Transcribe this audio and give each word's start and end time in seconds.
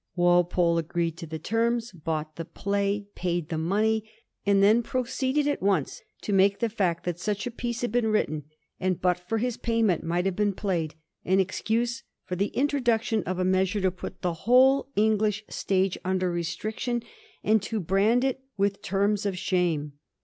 Walpole 0.15 0.79
agreed 0.79 1.15
to 1.17 1.27
the 1.27 1.37
terms, 1.37 1.91
bought 1.91 2.35
the 2.35 2.43
play, 2.43 3.05
paid 3.13 3.49
the 3.49 3.57
money, 3.59 4.03
and 4.47 4.63
then 4.63 4.81
proceeded 4.81 5.47
at 5.47 5.61
once 5.61 6.01
to 6.23 6.33
make 6.33 6.57
the 6.57 6.69
fact 6.69 7.03
that 7.03 7.19
such 7.19 7.45
a 7.45 7.51
piece 7.51 7.81
had 7.81 7.91
been 7.91 8.07
written, 8.07 8.45
and 8.79 8.99
but 8.99 9.19
for 9.19 9.37
his 9.37 9.57
payment 9.57 10.03
might 10.03 10.25
have 10.25 10.35
been 10.35 10.55
played, 10.55 10.95
an 11.23 11.39
excuse 11.39 12.01
for 12.25 12.35
the 12.35 12.47
introduction 12.55 13.21
of 13.27 13.37
a 13.37 13.45
measure 13.45 13.79
to 13.79 13.91
put 13.91 14.23
the 14.23 14.33
whole 14.49 14.89
English 14.95 15.43
stage 15.51 15.99
under 16.03 16.31
restriction, 16.31 17.03
and 17.43 17.61
to 17.61 17.79
brand 17.79 18.23
it 18.23 18.41
with 18.57 18.81
terms 18.81 19.23
of 19.27 19.37
shame. 19.37 19.93